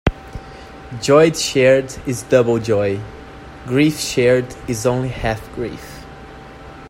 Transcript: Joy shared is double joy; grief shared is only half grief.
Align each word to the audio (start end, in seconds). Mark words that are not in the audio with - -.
Joy 0.99 1.31
shared 1.33 1.95
is 2.07 2.23
double 2.23 2.57
joy; 2.57 2.99
grief 3.67 3.99
shared 3.99 4.47
is 4.67 4.87
only 4.87 5.09
half 5.09 5.53
grief. 5.53 6.03